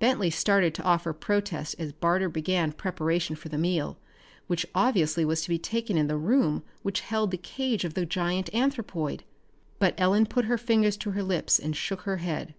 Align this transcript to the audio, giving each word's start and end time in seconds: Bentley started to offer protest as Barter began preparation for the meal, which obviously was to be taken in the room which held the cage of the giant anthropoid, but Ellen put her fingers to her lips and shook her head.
Bentley 0.00 0.28
started 0.28 0.74
to 0.74 0.82
offer 0.82 1.14
protest 1.14 1.76
as 1.78 1.92
Barter 1.94 2.28
began 2.28 2.72
preparation 2.72 3.34
for 3.36 3.48
the 3.48 3.56
meal, 3.56 3.96
which 4.46 4.66
obviously 4.74 5.24
was 5.24 5.40
to 5.44 5.48
be 5.48 5.58
taken 5.58 5.96
in 5.96 6.08
the 6.08 6.18
room 6.18 6.62
which 6.82 7.00
held 7.00 7.30
the 7.30 7.38
cage 7.38 7.86
of 7.86 7.94
the 7.94 8.04
giant 8.04 8.52
anthropoid, 8.54 9.24
but 9.78 9.94
Ellen 9.96 10.26
put 10.26 10.44
her 10.44 10.58
fingers 10.58 10.98
to 10.98 11.12
her 11.12 11.22
lips 11.22 11.58
and 11.58 11.74
shook 11.74 12.02
her 12.02 12.18
head. 12.18 12.52